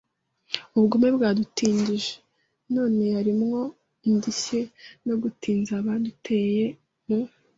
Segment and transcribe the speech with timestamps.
[0.75, 2.13] ubugome bwadutindije,
[2.75, 3.61] none yarimo
[4.07, 4.59] indishyi
[5.05, 6.65] no gutinza abaduteye.
[7.07, 7.19] mu